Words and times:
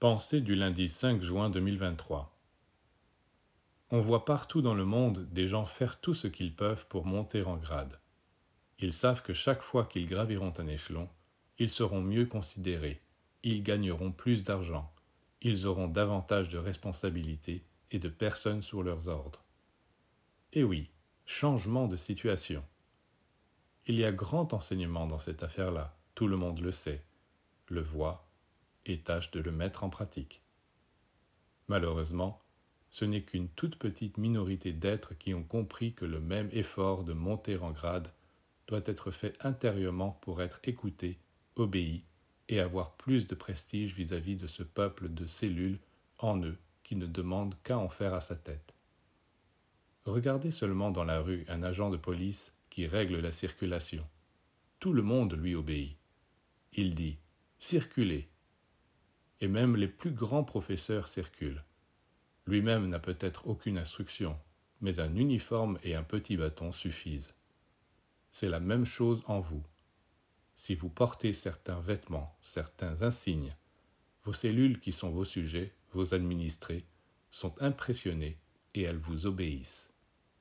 Pensée 0.00 0.40
du 0.40 0.54
lundi 0.54 0.86
5 0.86 1.22
juin 1.22 1.50
2023 1.50 2.32
On 3.90 4.00
voit 4.00 4.24
partout 4.24 4.62
dans 4.62 4.74
le 4.74 4.84
monde 4.84 5.28
des 5.32 5.48
gens 5.48 5.66
faire 5.66 6.00
tout 6.00 6.14
ce 6.14 6.28
qu'ils 6.28 6.54
peuvent 6.54 6.86
pour 6.86 7.04
monter 7.04 7.42
en 7.42 7.56
grade. 7.56 7.98
Ils 8.78 8.92
savent 8.92 9.24
que 9.24 9.34
chaque 9.34 9.60
fois 9.60 9.86
qu'ils 9.86 10.06
graviront 10.06 10.52
un 10.58 10.68
échelon, 10.68 11.08
ils 11.58 11.68
seront 11.68 12.00
mieux 12.00 12.26
considérés, 12.26 13.02
ils 13.42 13.64
gagneront 13.64 14.12
plus 14.12 14.44
d'argent, 14.44 14.88
ils 15.42 15.66
auront 15.66 15.88
davantage 15.88 16.48
de 16.48 16.58
responsabilités 16.58 17.64
et 17.90 17.98
de 17.98 18.08
personnes 18.08 18.62
sous 18.62 18.84
leurs 18.84 19.08
ordres. 19.08 19.42
Et 20.52 20.62
oui, 20.62 20.92
changement 21.26 21.88
de 21.88 21.96
situation. 21.96 22.64
Il 23.88 23.96
y 23.96 24.04
a 24.04 24.12
grand 24.12 24.54
enseignement 24.54 25.08
dans 25.08 25.18
cette 25.18 25.42
affaire-là, 25.42 25.98
tout 26.14 26.28
le 26.28 26.36
monde 26.36 26.60
le 26.60 26.70
sait, 26.70 27.02
le 27.66 27.82
voit 27.82 28.27
et 28.86 29.00
tâche 29.00 29.30
de 29.30 29.40
le 29.40 29.52
mettre 29.52 29.84
en 29.84 29.90
pratique. 29.90 30.42
Malheureusement, 31.68 32.40
ce 32.90 33.04
n'est 33.04 33.22
qu'une 33.22 33.48
toute 33.48 33.76
petite 33.76 34.16
minorité 34.16 34.72
d'êtres 34.72 35.14
qui 35.18 35.34
ont 35.34 35.42
compris 35.42 35.92
que 35.92 36.04
le 36.04 36.20
même 36.20 36.48
effort 36.52 37.04
de 37.04 37.12
monter 37.12 37.58
en 37.58 37.70
grade 37.70 38.12
doit 38.66 38.82
être 38.86 39.10
fait 39.10 39.36
intérieurement 39.44 40.18
pour 40.22 40.42
être 40.42 40.60
écouté, 40.64 41.18
obéi 41.56 42.04
et 42.48 42.60
avoir 42.60 42.96
plus 42.96 43.26
de 43.26 43.34
prestige 43.34 43.94
vis-à-vis 43.94 44.36
de 44.36 44.46
ce 44.46 44.62
peuple 44.62 45.08
de 45.08 45.26
cellules 45.26 45.78
en 46.18 46.42
eux 46.42 46.56
qui 46.82 46.96
ne 46.96 47.06
demande 47.06 47.54
qu'à 47.62 47.78
en 47.78 47.88
faire 47.88 48.14
à 48.14 48.20
sa 48.20 48.36
tête. 48.36 48.74
Regardez 50.06 50.50
seulement 50.50 50.90
dans 50.90 51.04
la 51.04 51.20
rue 51.20 51.44
un 51.48 51.62
agent 51.62 51.90
de 51.90 51.98
police 51.98 52.54
qui 52.70 52.86
règle 52.86 53.18
la 53.20 53.32
circulation. 53.32 54.06
Tout 54.80 54.94
le 54.94 55.02
monde 55.02 55.34
lui 55.34 55.54
obéit. 55.54 55.98
Il 56.72 56.94
dit 56.94 57.18
Circulez, 57.58 58.28
et 59.40 59.48
même 59.48 59.76
les 59.76 59.88
plus 59.88 60.10
grands 60.10 60.44
professeurs 60.44 61.08
circulent. 61.08 61.64
Lui-même 62.46 62.88
n'a 62.88 62.98
peut-être 62.98 63.46
aucune 63.46 63.78
instruction, 63.78 64.38
mais 64.80 65.00
un 65.00 65.14
uniforme 65.14 65.78
et 65.82 65.94
un 65.94 66.02
petit 66.02 66.36
bâton 66.36 66.72
suffisent. 66.72 67.34
C'est 68.32 68.48
la 68.48 68.60
même 68.60 68.84
chose 68.84 69.22
en 69.26 69.40
vous. 69.40 69.62
Si 70.56 70.74
vous 70.74 70.88
portez 70.88 71.32
certains 71.32 71.80
vêtements, 71.80 72.36
certains 72.42 73.02
insignes, 73.02 73.54
vos 74.24 74.32
cellules 74.32 74.80
qui 74.80 74.92
sont 74.92 75.10
vos 75.10 75.24
sujets, 75.24 75.72
vos 75.92 76.14
administrés, 76.14 76.84
sont 77.30 77.54
impressionnées 77.62 78.38
et 78.74 78.82
elles 78.82 78.98
vous 78.98 79.26
obéissent. 79.26 79.92